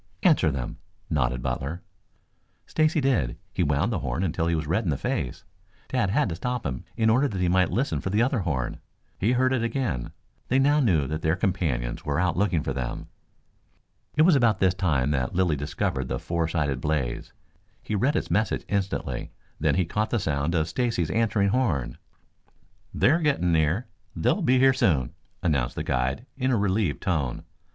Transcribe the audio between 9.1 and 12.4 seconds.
He heard it again. They now knew that their companions were out